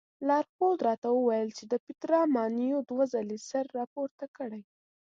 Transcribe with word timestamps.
لارښود 0.27 0.77
راته 0.87 1.07
وویل 1.11 1.49
چې 1.57 1.63
د 1.71 1.73
پیترا 1.85 2.21
ماڼیو 2.35 2.79
دوه 2.89 3.03
ځلې 3.13 3.37
سر 3.49 3.65
راپورته 3.79 4.25
کړی. 4.37 4.61